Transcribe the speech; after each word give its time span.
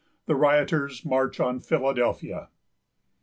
THE 0.25 0.33
RIOTERS 0.35 1.05
MARCH 1.05 1.39
ON 1.39 1.59
PHILADELPHIA. 1.59 2.49